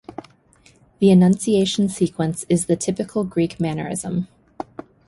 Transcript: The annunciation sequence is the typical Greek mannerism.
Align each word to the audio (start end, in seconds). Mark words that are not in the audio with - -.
The 0.97 1.11
annunciation 1.11 1.87
sequence 1.87 2.43
is 2.49 2.65
the 2.65 2.75
typical 2.75 3.23
Greek 3.23 3.59
mannerism. 3.59 4.27